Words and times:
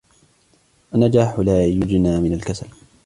النجاح 0.95 1.39
لا 1.39 1.65
يُجنى 1.65 2.19
من 2.21 2.33
الكسل. 2.33 2.67